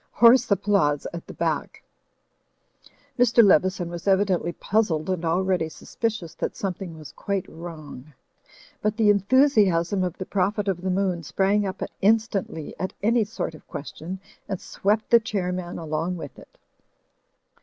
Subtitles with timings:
[0.13, 1.83] (Hoarse applause at the back.)
[3.19, 3.43] Mr.
[3.43, 8.11] Leveson was evidently puzzled and already suspicious that something was quite wrong.
[8.81, 13.23] But the enthusiasm of the Prophet of the Moon sprang up in stantly at any
[13.23, 14.19] sort of question
[14.49, 16.57] and swept the Chair man along with it.